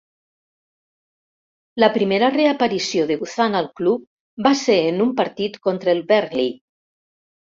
[1.81, 6.49] La primera reaparició de Guzan al club va ser en un partit contra el Burnley.